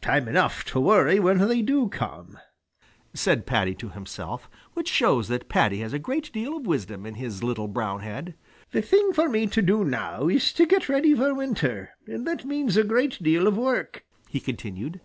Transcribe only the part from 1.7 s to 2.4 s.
come,"